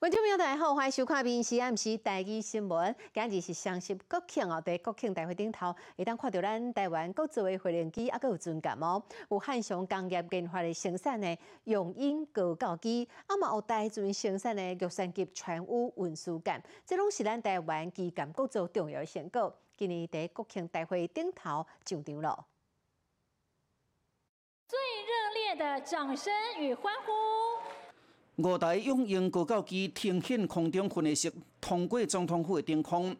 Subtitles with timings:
[0.00, 2.90] 观众朋友大家好，欢迎收看《闽西 M 时台语新闻》。
[3.12, 19.54] 今日是双十国庆哦，在国庆大会顶头，会当看到咱台湾各自的飞行机，啊，佮有军舰哦，有汉翔工业研发的生产的用英高教机，啊嘛有台船生产的玉山级船坞运输舰，这拢是咱台湾基建各做重要的成果。
[19.76, 22.46] 今年在国庆大会顶头上场了，
[24.66, 27.12] 最热烈的掌声与欢呼。
[28.42, 31.30] 五台永鹰高教机停显空中分的式
[31.60, 33.14] 通过总统府的顶空。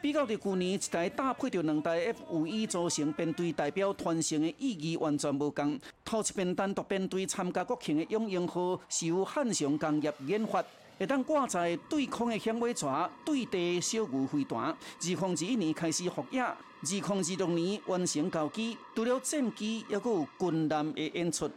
[0.00, 5.78] 比较伫去年一台搭配着两台 F 五 E 组成编队代表团成的意义完全无同。
[6.04, 10.64] 头一边单独编队参加国庆的永鹰号是由汉翔工业研发，
[10.98, 14.60] 会当挂载对空的响尾蛇、对地小鱼飞弹。
[14.60, 21.50] 二零二一年开始服役，二零二六年完成交机，除了战机，还有军舰的演出。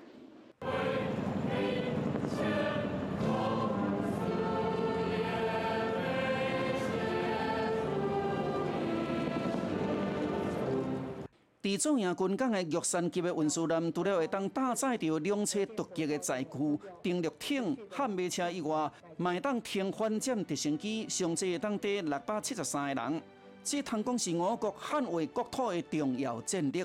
[11.62, 16.49] 伫中央军港的玉山级的运输舰，除了会当搭载着两车突击的载具、
[17.04, 23.21] 登陆艇、悍马车以外，会当停反舰直升机，上会当得六百七十三个人。
[23.63, 26.84] 这通讲是我国捍卫国土的重要战略。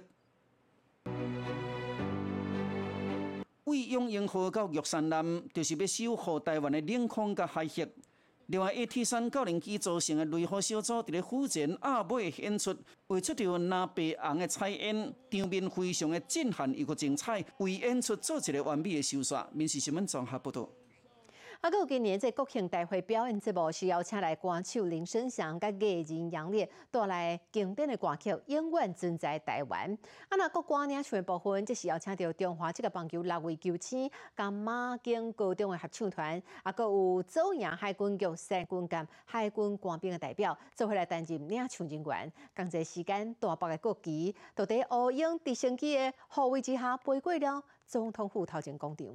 [3.64, 7.86] 为永英号到玉山舰，就是要守护台湾的领空甲海峡。
[8.48, 12.72] 另外，A T 三九零机组成的雷虎小组伫咧福建阿尾演出，
[13.08, 19.44] 为出着蓝白红的彩烟，场面非常的震撼又个精彩，为演出做一个完美的收煞。
[19.52, 20.68] 民事新闻综合报道。
[21.60, 29.90] 啊，有今年这国庆大会表演节目是邀请来歌手林生祥甲艺人杨烈带来经典的歌曲《永远存在台湾》。
[30.28, 42.32] 啊，那国歌领唱的部分，这是邀请到中华这个棒球六位球星、甲马京高中的合唱团，啊，佮有周营海军玉山军舰海军官兵的代表，做回来担任领唱人员。
[42.54, 49.06] 刚才时间，大北的国旗都在乌鹰直升机的护卫之下飞过了总统府头前广场。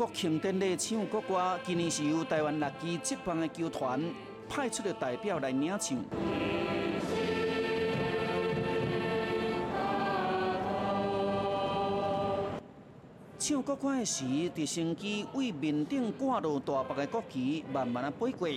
[0.00, 4.02] 国庆典礼唱国歌，今年是由台湾六支职棒的球团
[4.48, 5.98] 派出的代表来领唱。
[13.38, 14.24] 唱国歌的时，
[14.56, 18.48] 直升机为面顶挂落大白的国旗，慢慢啊飞过。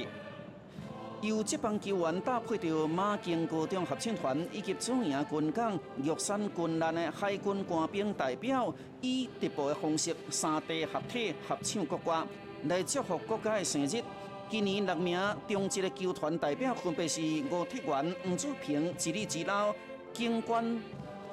[1.24, 12.28] 由这帮球员搭配着马京高中合唱团以及中营军港玉山军舰的海军官兵代表，以直播的方式三地合体合唱国歌，
[12.66, 14.04] 来祝福国家的生日。
[14.50, 15.18] 今年六名
[15.48, 19.74] 中职的球团代表分别是吴铁元、吴祖平、吉利吉老、
[20.12, 20.78] 警官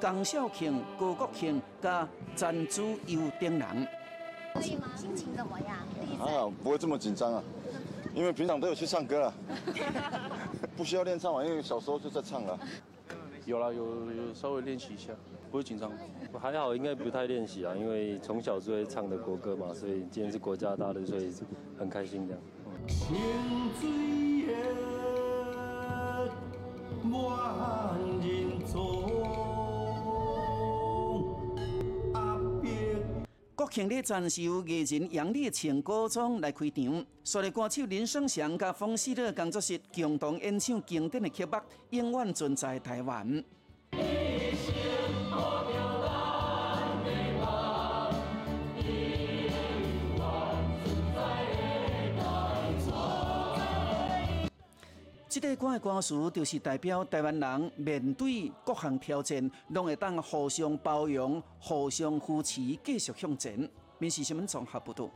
[0.00, 3.88] 江少庆、高国庆、加詹子优等人。
[4.54, 4.86] 可以吗？
[4.96, 5.78] 心情怎么样？
[6.16, 7.42] 还好，不会这么紧张啊。
[8.20, 9.32] 因为平常都有去唱歌了，
[10.76, 12.60] 不需要练唱嘛，因为小时候就在唱了。
[13.46, 13.82] 有啦，有
[14.12, 15.14] 有稍微练习一下，
[15.50, 15.90] 不会紧张。
[16.38, 21.32] 还好，应该不太练习啊，因为从小就会唱的国歌嘛，所以今天是国家大的，所以
[21.78, 22.42] 很开心这样。
[27.10, 27.30] 国
[33.70, 41.52] 庆礼展是艺人杨丽穿古装来开场，率领歌手林生祥甲冯思乐工作室共同演唱经典的曲目
[41.90, 43.24] 《永远存在台湾》。
[55.30, 63.70] 这个歌的歌词就是代表台湾人面对各项挑战，拢会当互相包容、互相扶持，继续向前。
[63.98, 65.08] 面试新闻综合报道。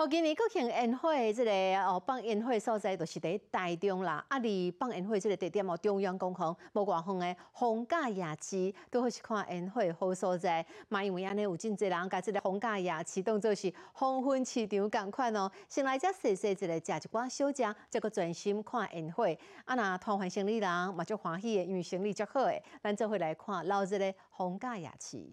[0.00, 1.50] 好，今年国庆宴会这个
[1.82, 4.24] 哦，放宴会所在就是伫台中啦。
[4.28, 10.64] 啊，离放宴会这个地点哦，中央公园无偌远的逢甲夜市，都好是看宴会好所在。
[10.88, 15.50] 嘛，因为安尼有真侪人甲这个逢甲夜市当做是黄昏市场共款哦。
[15.68, 19.36] 先来只细细一个食一寡小食，再个专心看宴会。
[19.64, 22.62] 啊，那团圆生理人嘛足欢喜的，因为生理足好诶。
[22.80, 25.28] 咱做伙来看老这个逢甲夜市。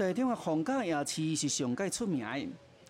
[0.00, 2.48] 台中的逢甲夜市是上界出名的，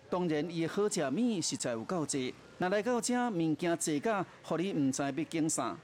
[0.09, 2.33] 当然伊的好食物实在有够多。
[2.57, 5.77] 若来到这物件济甲，互你毋知要拣啥。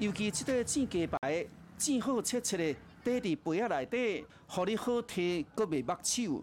[0.00, 1.46] 尤其这个煎鸡排，
[1.78, 6.42] 煎好切切的，堆伫杯仔内底，互你好摕，阁袂目手。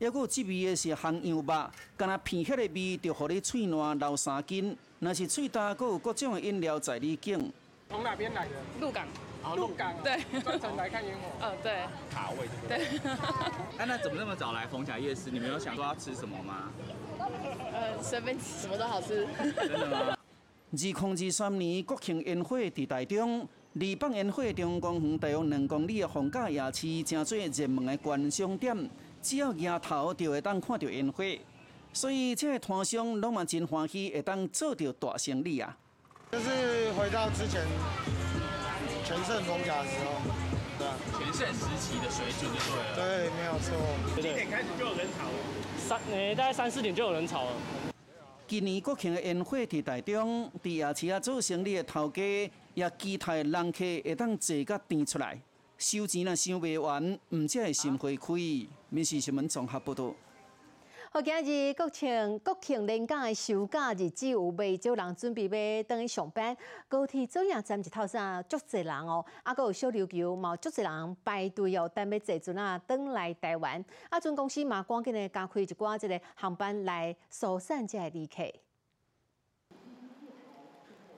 [0.00, 4.76] 还佫有滋味的是红羊肉，干那片迄个味，就互你喙烂流三斤。
[4.98, 7.52] 若是喙焦，阁有各种的饮料在你境。
[7.88, 8.50] 从哪边来的？
[8.80, 9.06] 鹿港。
[9.76, 9.94] 港。
[10.02, 10.40] 对。
[10.40, 11.20] 专程来看烟火。
[11.40, 11.72] 嗯， 对。
[12.10, 12.86] 卡位对。
[13.78, 15.30] 哎，那怎么那么早来逢甲夜市？
[15.30, 16.70] 你们有想说要吃什么吗？
[17.72, 19.26] 呃，随便吃，什么都好吃。
[19.38, 20.16] 真的吗？
[20.72, 23.40] 二零二三年国庆烟火伫台中，
[23.74, 28.90] 二放烟火中公园大约两公里的逢甲夜市，真做热门的观赏点。
[29.20, 31.22] 只要抬头就会当看到烟火，
[31.92, 35.76] 所以这个摊商拢嘛真欢喜会当做到大生意啊！
[36.32, 37.62] 就是回到之前
[39.04, 40.20] 全盛逢甲的时候，
[40.78, 42.94] 对啊，全盛时期的水准就对了。
[42.96, 43.74] 对，没有错。
[44.14, 45.34] 几点开始就有人潮了？
[45.76, 47.50] 三，呃，大概三四点就有人潮了。
[48.46, 52.22] 今年国庆的烟火伫台中，伫夜市啊做生意的头家
[52.74, 55.40] 也期待人客会当坐甲甜出来。
[55.78, 58.34] 收钱若收袂完，毋则会心灰开。
[58.88, 60.14] 民事新闻综合报道。
[61.14, 65.42] 好，今日国庆国庆连假的休假日子，有未少人准备
[65.76, 66.56] 要等去上班。
[66.88, 73.84] 高铁中央站一头上足侪人哦，啊，阁有小琉球嘛，足侪人排队哦，等要坐船啊，等来台湾。
[74.08, 78.50] 啊，船公司嘛，赶紧的加开一寡即个航班来疏散这旅客。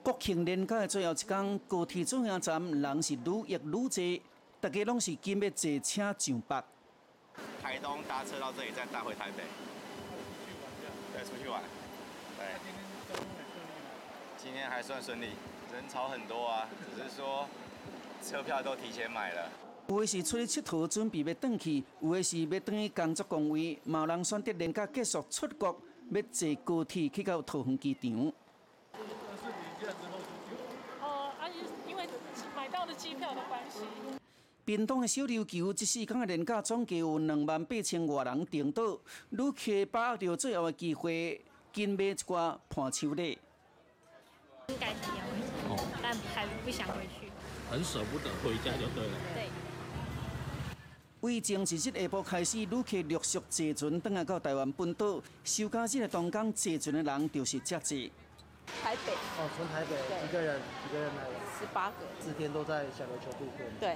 [0.03, 4.23] 国庆连假的最后一天，高铁中央站人是愈越愈多。
[4.59, 6.63] 大家拢是紧要坐车上北。
[7.63, 9.43] 台东搭车到这里，再搭回台北。
[11.15, 11.61] 对，出去玩。
[12.37, 12.45] 对。
[14.37, 15.27] 今天还算顺利，
[15.73, 17.47] 人潮很多啊，只是说
[18.21, 19.49] 车票都提前买了。
[19.87, 25.79] 有的是出去佚佗，准备要转去；有的是要转去工作岗位，有人选择连假结束出国，
[26.11, 28.33] 要坐高铁去到桃园机场。
[31.01, 31.47] 哦，啊，
[31.87, 32.09] 因为
[32.53, 33.79] 买到的机票的关系。
[34.65, 38.97] 屏东的小琉球，一时间的年假总计有两万八千外人订到，
[39.29, 41.39] 旅客把握着最后的机会，
[41.71, 43.37] 紧买一挂伴手礼。
[44.69, 47.29] 应该是要回去，但还不想回去。
[47.69, 49.13] 很舍不得回家就对了。
[49.35, 49.49] 对。
[51.19, 58.11] 为前一日下晡开始，旅客陆续坐船登来到台湾本岛，休假日的东港坐船的人就是这济。
[58.81, 59.13] 台北。
[59.13, 59.95] 哦，从台北
[60.25, 60.59] 几个人？
[60.87, 61.35] 几个人来的？
[61.59, 61.97] 十八个。
[62.19, 63.63] 四天都在小琉球度过。
[63.79, 63.95] 对。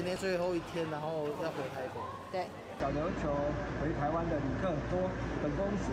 [0.00, 2.00] 今天最后一天，然后要回台北。
[2.32, 2.46] 对，
[2.80, 3.36] 小琉球
[3.82, 5.10] 回台湾的旅客很多，
[5.42, 5.92] 本公司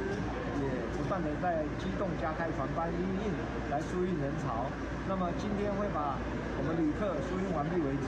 [0.62, 3.34] 也不断的在机动加开船班，运营
[3.70, 4.68] 来疏运人潮。
[5.10, 6.18] 那么今天会把
[6.58, 8.08] 我们旅客疏运完毕为止。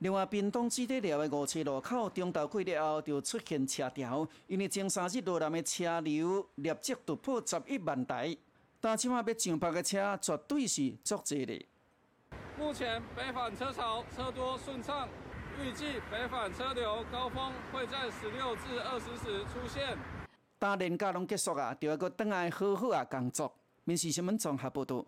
[0.00, 8.36] 另外，屏东基地寮的五车路口中道过了后，就出现车条，因为前三日落南的车流立即突破十一万台，
[8.80, 11.64] 但即马要上北的车绝对是足济的。
[12.58, 15.06] 目前北返车潮车多顺畅，
[15.62, 19.96] 预计北返车流高峰会在十六至二十时出现。
[20.58, 23.52] 大年假拢结束啊，就要搁等下好好啊工作。
[23.84, 25.04] 民事新闻综合报道。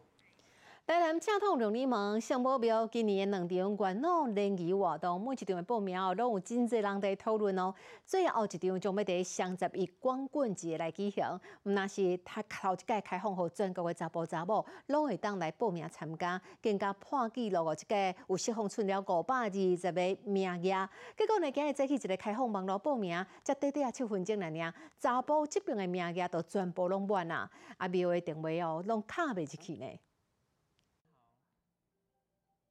[0.88, 7.74] 台南正统龙年门相保镖今年两场元老联谊活动，每一场的报名哦，拢有真侪人在讨论哦。
[8.06, 17.74] 最后一场将要在双十一光棍节来举行，毋那是他头一届开放，互全国的查甫查某拢会当来报名参加，更加破纪录哦！
[17.74, 27.50] 即个有释放出了五百二十个名额，结果呢，今日早起一个开放网络报名，才短短啊七分钟来领，查甫这边的名额都全部拢满啊！
[27.76, 29.86] 啊，庙的定位哦，拢卡袂入去呢。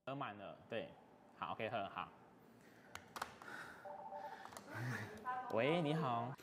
[0.09, 0.87] 喝满了，对，
[1.37, 2.07] 好，OK，喝好。
[5.51, 6.33] 喂，你好。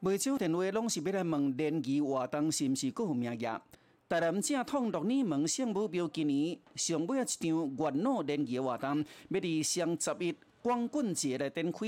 [0.00, 3.62] 未少电话拢是要来问联谊活动是毋是够有名额？
[4.06, 11.78] 台南正统六年门圣母庙今年上尾一场元老联谊活动，要伫双十一光棍节来展开。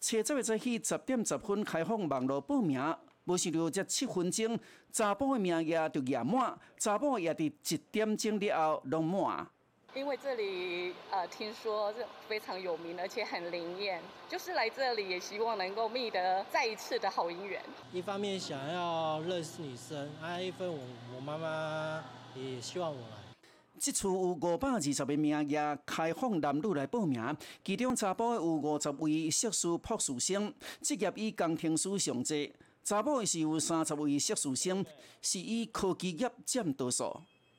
[0.00, 2.78] 七十月早起十点十分开放网络报名，
[3.24, 9.48] 无想到这七分钟，查甫的名额就额满，查甫也伫一点钟了后拢满。
[9.94, 17.62] 因为这里呃听说是非常有名，而且很灵验，就是来这里也希望能够觅得再一次的好姻缘。
[17.92, 20.78] 一方面想要认识女生，啊，一份我
[21.14, 22.02] 我妈妈
[22.34, 23.18] 也希望我来。
[23.78, 32.50] 这次有五百二十个名额开放男女来报名，其中查甫的有五十位硕士、博士生，职业以工程师上济；
[32.82, 34.86] 查甫的是有三十位硕士生，
[35.20, 37.14] 是以科技业占多数。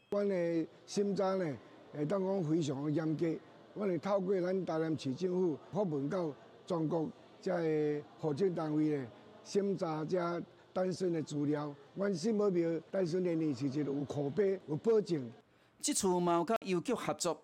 [0.10, 1.56] 阮的心脏呢？
[1.96, 3.28] 会当讲非常严格，
[3.76, 6.34] 我哋透过咱台南市政府发问到
[6.66, 7.08] 全国
[7.40, 9.08] 遮个户政单位咧，
[9.44, 10.42] 审查遮
[10.74, 11.74] 单身的资料。
[11.94, 15.32] 阮新保庙单身年龄是一个有可比、有保证。
[15.80, 17.40] 这次嘛有甲邮局合作，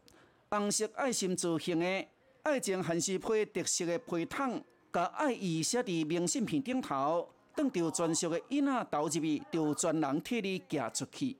[0.50, 2.06] 红色爱心造型的
[2.42, 11.38] 爱情汉是配特色的皮筒，甲爱意写伫明信片顶头，等到专属的囡仔投入去，就专人替你寄出去。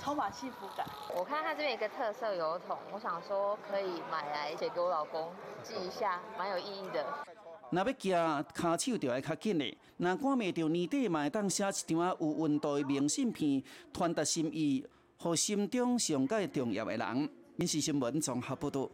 [0.00, 0.86] 充满幸福感。
[1.16, 5.32] 我看它这边有一个特色油桶，我想说可以买来写给我老公
[5.62, 7.06] 寄一下，蛮有意义的。
[7.70, 9.78] 那要寄，骹手就要较紧的。
[9.96, 14.86] 若赶未到年底，嘛会当写一张啊有温度的明信片，传达心意，
[15.18, 17.30] 互心中上界重要的人。
[17.56, 18.88] 民事新闻综合报道。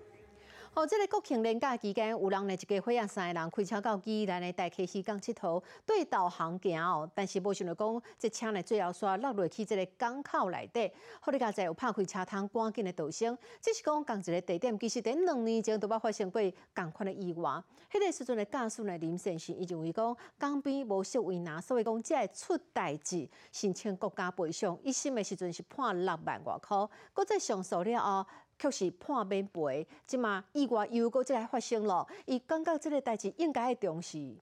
[0.73, 13.37] 哦，这个国庆连假期间，有人呢一家伙仔三个人开车到宜兰的大溪溪港佚佗，对导航行哦，但是无想到讲，这车呢最后煞落落去这个港口内底，好你家在有拍开车窗，赶紧的逃生。
[13.61, 16.41] 只是讲同一个地点，其实伫两年前都捌发生过
[16.73, 17.51] 共款的意外。
[17.91, 24.79] 迄个时阵的驾驶呢林先生，伊认为讲港边无设为难，所以讲只会出代志，申请国家赔偿。
[24.85, 28.25] 一审的时阵是判六万外箍，搁再上诉了哦。
[28.61, 34.37] 却是判免赔，即嘛意外又搁再来发生了，伊感觉这个代志应该重视。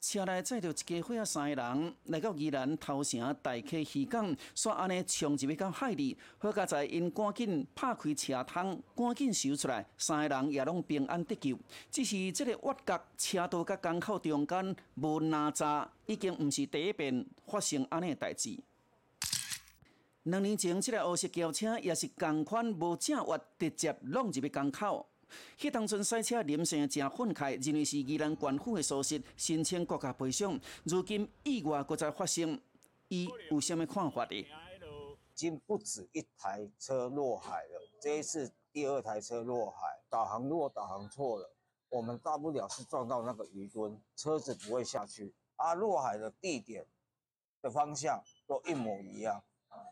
[0.00, 11.56] 车内载着一家伙仔三个人来到宜兰头城大溪渔港，煞安尼冲入去到海里，好佳在因赶紧拍开车窗，赶紧收出来，三个人也拢平安得救。
[11.88, 18.58] 只是这个挖角车道甲港口中间无哪吒，已经毋是第一遍发生安尼代志。
[20.24, 25.08] 两年前，这个黑色轿车也是同款无正挖，直接弄入去港口。
[25.58, 30.60] 迄当阵赛车林生正愤慨，认为是宜兰官府的疏失，申请国家赔偿。
[30.84, 32.60] 如今意外搁再发生，
[33.08, 34.36] 伊有什么看法呢？
[34.36, 41.50] 已经不止一台车落海了，这一次第二台车落海，导航如果导航错了，
[41.88, 45.34] 我们大不了是撞到那个鱼墩，车子不会下去。
[45.56, 46.86] 啊，落海的地点
[47.60, 49.42] 的方向都一模一样。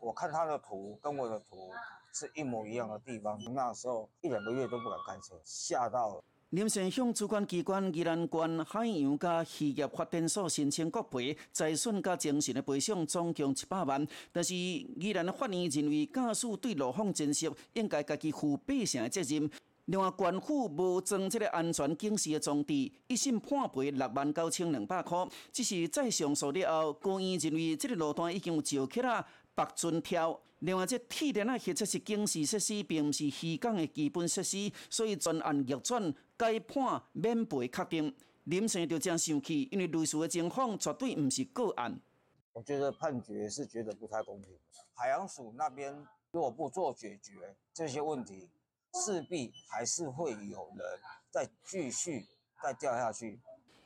[0.01, 1.71] 我看他的图跟我的图
[2.13, 6.25] 是一模一样的地方，那时候一两个月都不敢开车，吓到了。
[6.51, 14.05] 林先向主管机关宜兰县海洋加渔业发展所申请国赔，财损加精神的赔偿总共一百万。
[14.33, 19.49] 但是宜兰的法院认为，驾驶对路况真实，应该家己负八成的责任。
[19.87, 22.73] 另外，官府无装这个安全警示的装置，
[23.09, 25.27] 一审判赔六万九千两百块。
[25.53, 29.25] 只是再上诉了后，高院认为这个路段已经有石刻啊。
[29.65, 38.15] 白尊条，另外这铁链啊，或者是警示设施，并不是渔港的基本设施，所以专案逆转，该判免赔确定。
[38.45, 42.01] 林生就这样生气，因为类似的情况绝对不是个案。
[42.53, 44.51] 我觉得判决是觉得不太公平。
[44.95, 45.95] 海洋署那边
[46.31, 48.49] 如果不做解决这些问题，
[48.95, 50.85] 势必还是会有人
[51.31, 52.27] 再继续
[52.63, 53.39] 再掉下去。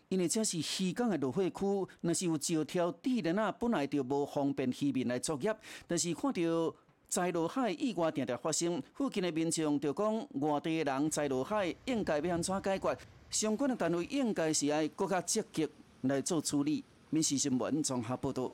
[0.08, 5.54] 因为这是西港的芦荟区，若是有石条、地链啊，本来就无方便渔民来作业。
[5.86, 6.74] 但是看到
[7.08, 12.98] 在落海意外常常发生，附近的民众就讲外地的人在落海应该要安怎解决？
[13.30, 15.68] 相关的单位应该是要更加积极
[16.02, 16.84] 来做处理。
[17.10, 18.52] 民事新闻综合报道。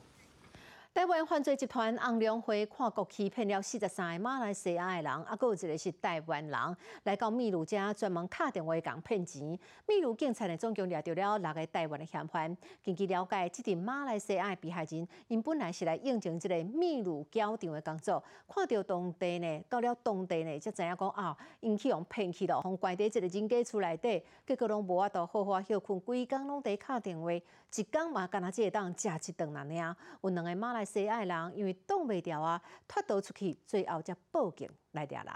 [0.92, 9.56] 台湾犯罪集团红良会跨国欺骗了四十三个马来西亚的人，啊，有一个是台湾人，来到秘鲁家专门打电话讲骗钱。
[9.87, 12.56] 秘鲁警察呢总共抓到了六个台湾的嫌犯。
[12.85, 18.20] 根据了解，这名马来西亚的被害人，因本来是来应征这个秘鲁交场的工作，
[18.52, 29.97] 看到当地呢，到了当地呢，才知影讲啊，因去用骗去了，从关在这个人家厝内底，结果拢无法度好好休困，规工拢在打电话，一工嘛，干那只会当食一顿那尔。
[30.23, 30.79] 有两个马来。
[30.84, 35.32] 西爱人因为挡袂掉啊，脱逃出去，最后才报警来抓人。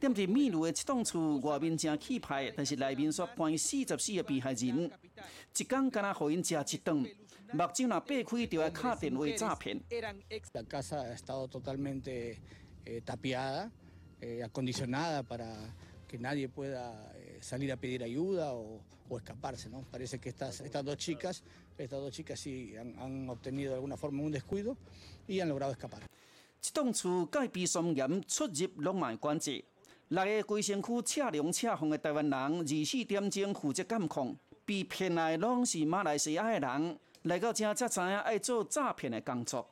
[0.00, 4.90] 踮伫秘鲁的一栋厝外面正气派，但是内面却关四十四个被害人，
[5.56, 6.96] 一工敢若互因食一顿，
[7.52, 9.80] 目睭若擘开就要敲电话诈骗。
[16.10, 16.92] que nadie pueda
[17.40, 19.68] salir a pedir ayuda o, o escaparse.
[19.68, 19.84] ¿no?
[19.92, 21.44] Parece que estas, estas dos chicas,
[21.79, 24.77] estas dos chicas sí han, han obtenido de alguna forma un descuido
[25.27, 26.01] y han logrado escapar.
[26.61, 29.63] 这栋厝戒备森严，出入拢卖管制。
[30.07, 39.67] 六个规身躯赤龙赤凤的台湾人，二四点钟负责监控，被骗来拢是马来西亚的人，来到这才知影爱做诈骗的工作。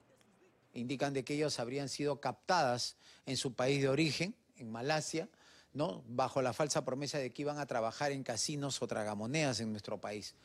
[0.74, 2.96] Indican de que ellos habrían sido captadas
[3.26, 5.28] en su país de origen, en Malasia,
[5.74, 6.04] ¿no?
[6.08, 10.02] bajo la falsa promesa de que iban a trabajar en casinos o tragamonedas en nuestro
[10.02, 10.36] país,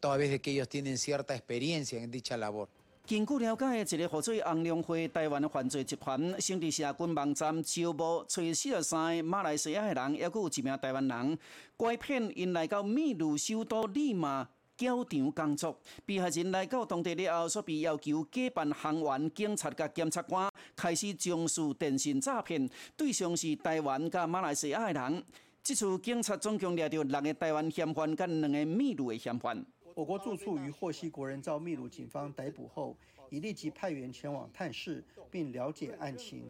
[0.00, 2.68] Toda vez de que ellos tienen cierta experiencia en dicha labor.
[3.08, 11.38] 根据了解，一个合作红龙会台湾犯罪集团，成立社群网站招募找四十三马来西亚人，还有一名台湾人，
[11.76, 15.78] 拐骗因来到秘鲁首都利马教场工作。
[16.04, 25.24] 被害人来到当地了后，所被要求假扮行员、警察甲检察官，开始从事电信诈骗，对象是台湾甲马来西亚人。
[25.62, 29.64] 这次警察总共抓到六个台湾嫌犯，跟两个秘鲁的嫌犯。
[29.96, 32.94] 我国住处于获悉国人遭秘鲁警方逮捕后，
[33.30, 36.46] 已立即派员前往探视，并了解案情。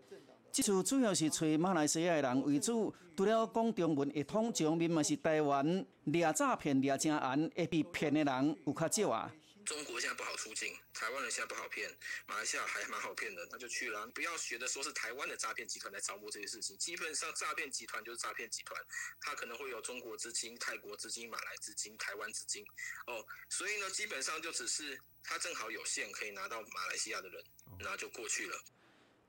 [0.51, 9.33] 这次主要是找马来西亚的人为主，除了讲中文会通，上面嘛是台湾掠诈骗、掠正案会被骗的人有较少啊。
[9.67, 11.91] 中国现在不好出境，台湾人现在不好骗，
[12.27, 14.07] 马来西亚还蛮好骗的，那就去了。
[14.15, 18.81] 不要学的说是台湾的诈骗集团来招募这些事情，基本上诈骗集团就是诈骗集团，
[19.21, 22.65] 它可能会有中国资金、泰国资金、马来资金、台湾资金，
[23.09, 27.45] 哦，所以呢，基本上就只是他正好有线可以拿到马来西亚的人，
[27.81, 28.57] 然后就过去了。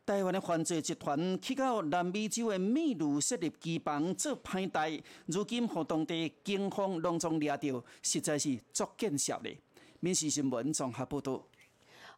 [0.06, 9.50] 台湾的犯罪集团去到南美洲的秘鲁设立机房做派代，如今和当地警方隆重抓到，实在是足见效的。
[10.00, 11.44] 民事新闻综合报道。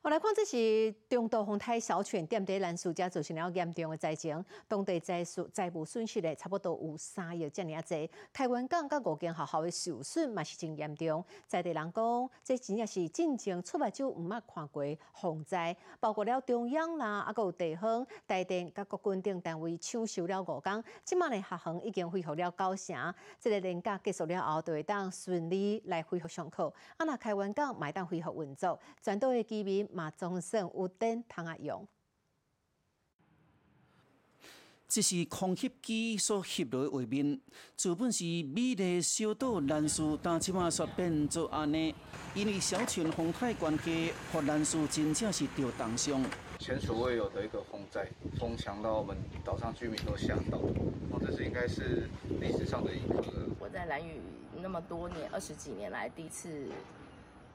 [0.01, 8.09] 我来看，这是中度风台小犬店在兰树家造成了严重的灾情，当地灾损财务损失的差不多有三亿这尔济。
[8.31, 11.21] 台湾港甲五间学校的受损嘛是真严重。
[11.45, 23.13] 在地人讲，这真正是进前出目睭毋捌看过洪灾，包括了中央啦，啊，有地方、台电甲各军等单位抢修了五工，即卖的学校已经恢复了九成。
[23.37, 26.73] 这个年假结束了后，就会当顺利来恢复上课。
[26.95, 29.88] 啊，那台湾港买当恢复运作，全岛的居民。
[29.91, 31.87] 马总算有电通啊用。
[34.91, 37.39] 这是空气机所摄落的画面，
[37.85, 41.93] 原本是美丽小岛兰树，但即马煞变做安尼，
[42.33, 46.25] 因为小群风太关系，和兰树真正是着重伤。
[46.57, 49.15] 前所未有的一个风灾，风强到我们
[49.45, 52.09] 岛上居民都吓到，哦，这是应该是
[52.41, 53.23] 历史上的一个。
[53.59, 54.19] 我在兰屿
[54.59, 56.67] 那么多年，二十几年来第一次。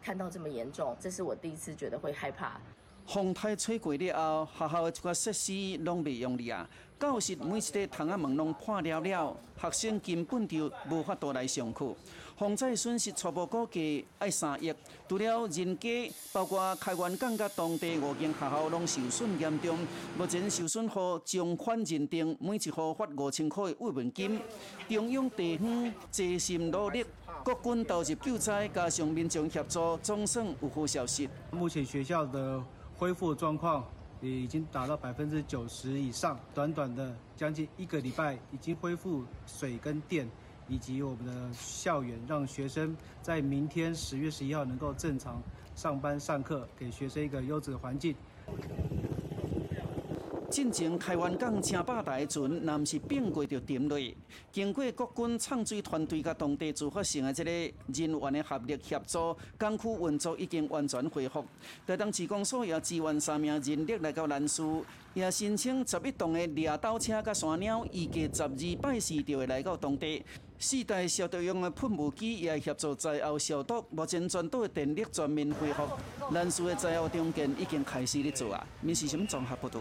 [0.05, 2.61] 看到这么严重，这是我第一次觉得会害怕。
[3.07, 6.69] 风台吹过了后，学校的这个设施拢未用力啊。
[7.01, 11.95] 教室每一个窗仔门拢破了了，学生根本就无法度来上课。
[12.37, 14.73] 防灾损失初步估计爱三亿，
[15.09, 19.79] 除了人家，包括开元港甲当地五间学校拢受损严重。
[20.19, 24.41] 目前受损户将款认定，每一户发五千块的慰问金。
[24.89, 27.05] 中央地方齐心努力，
[27.45, 31.29] 国军投入救灾，加上民众协助，总算有好消息。
[31.51, 32.65] 目前学校的
[32.97, 33.85] 恢复状况。
[34.21, 40.27] 也已经达到百分之九十以上，短短的将近一个礼拜，已经恢复水跟电，
[40.67, 45.43] 以及我们的校园，让学生在明天十月十一号能够正常
[45.75, 48.15] 上班上课，给学生一个优质的环境。
[50.55, 53.99] 进前开湾港车百台船，南是并过着沉落。
[54.53, 61.45] 经过国军畅水团队甲当地自发性的这个人员的合力协助，港区运作已经完全恢复。
[61.85, 70.23] 台东市公所也支援三名人力来到南苏，也申请十一栋的猎刀车甲山鸟，预计十二拜四就会来到当地。
[70.61, 73.85] 四台消毒用的喷雾机也协助灾后消毒。
[73.91, 75.83] 目前全岛的电力全面恢复，
[76.31, 78.65] 南苏的灾后重建已经开始咧做啊。
[78.81, 79.81] 民事新闻综合报道。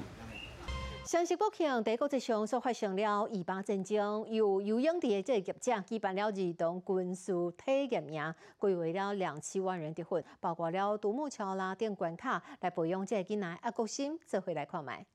[1.14, 15.06] 双十国庆，在国际上所发生了二八战争，由游泳队的这个业者举办了儿童军事体验营，规划了两千万人的份，包括了独木桥啦、电关卡，来培养这囡仔爱国心，做回来看卖。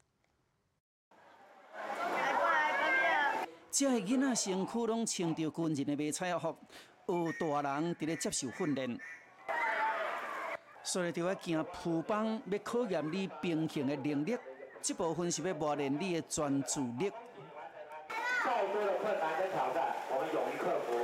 [3.68, 6.56] 这个囡仔身躯拢穿着军人的迷彩服，
[7.08, 8.96] 有大人伫咧接受训练，
[10.84, 14.38] 所以就要行铺帮，要考验你平衡的能力。
[14.80, 17.12] 这部分是要磨练你的专注力。
[18.44, 20.98] 再多的困难跟挑战，我们勇于克服。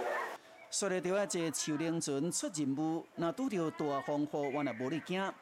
[0.71, 5.33] 所以就要坐树林船出任务，那拄着大风雨，我也无你惊，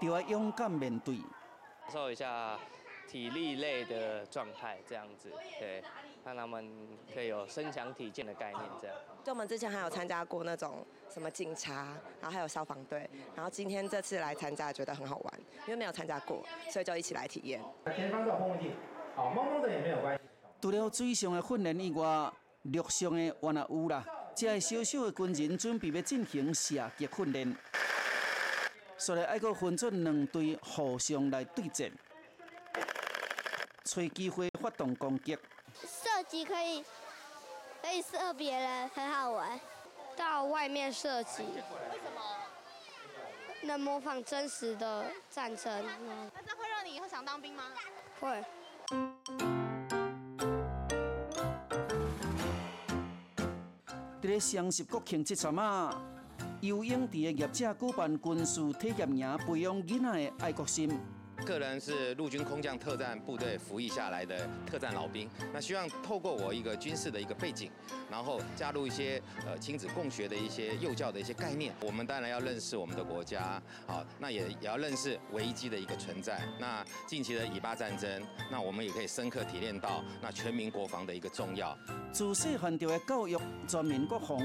[0.00, 1.16] 就要勇敢面对。
[1.16, 2.58] 感受一下
[3.08, 5.82] 体力类的状态，这样子，对，
[6.24, 6.70] 让他们
[7.12, 8.96] 可以有身强体健的概念，这样。
[9.22, 17.62] 就我们之前还有参加过那种什么警察，然后还有消防队，然后今天这次来参加，觉得很好玩，因为没有参加过，所以就一起来体验。
[17.94, 18.72] 前方有碰碰镜，
[19.14, 20.22] 好，蒙蒙的也没有关系。
[20.60, 24.04] 除了水上的训练以外，陆上的也有啦。
[24.34, 27.56] 这小小的军人准备要进行射击训练，
[28.96, 31.90] 所以爱个分作两队互相来对战，
[33.84, 35.36] 找机会发动攻击。
[35.82, 36.84] 射击可以。
[37.82, 39.58] 可以射别人，很好玩。
[40.16, 42.22] 到外面射击，为什么？
[43.62, 45.84] 能模仿真实的战争。
[46.32, 47.64] 那这会让你以后想当兵吗？
[48.20, 48.44] 会。
[54.22, 56.00] 在双十国庆节阵啊，
[56.60, 60.88] 游泳池的业者举办军事体验营，培养囡仔的爱国心。
[61.42, 67.70] 个人是陆军空降特战部队服役下来的特战老兵，那希望透过我一个军事的一个背景，
[68.10, 71.74] 然后加入一些呃亲子共学的一些幼教的一些概念。
[71.80, 76.40] 我们当然要认识我们的国家，好，那也也要认识危机的一个存在。
[76.58, 81.76] 那近期的以巴战争，那我们也可以深刻体验到那全民国防的一个重要。
[82.12, 84.38] 自细汉就的教育全民国防。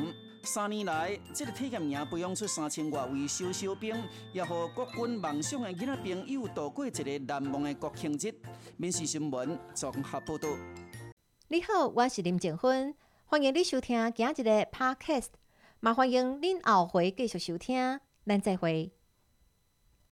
[0.47, 3.93] 三年来，这个体验营培养出三千多位小小兵，
[4.31, 8.33] 也和国军梦想的囡仔朋友度过一个难忘的国庆节。
[8.77, 10.47] 民事新闻综合报道。
[11.49, 15.27] 你好，我是林静芬，欢迎你收听今日的 Podcast，
[15.81, 18.96] 也欢迎您后回继续收听，咱再会。